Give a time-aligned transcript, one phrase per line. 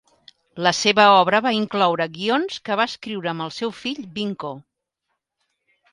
[0.67, 4.55] La seva obra va incloure guions que va escriure amb el seu fill Vinko.